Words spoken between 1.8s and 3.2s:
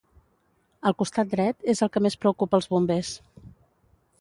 el que més preocupa els bombers.